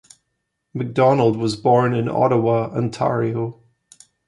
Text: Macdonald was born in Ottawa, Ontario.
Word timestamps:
Macdonald 0.73 1.37
was 1.37 1.55
born 1.55 1.93
in 1.93 2.09
Ottawa, 2.09 2.71
Ontario. 2.75 3.61